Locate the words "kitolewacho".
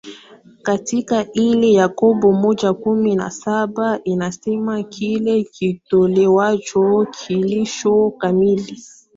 5.43-7.05